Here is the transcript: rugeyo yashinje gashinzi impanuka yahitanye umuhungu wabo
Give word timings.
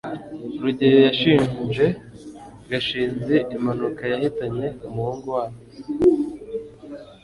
rugeyo 0.61 0.99
yashinje 1.07 1.85
gashinzi 2.71 3.35
impanuka 3.55 4.03
yahitanye 4.13 4.67
umuhungu 4.87 5.27
wabo 5.35 5.57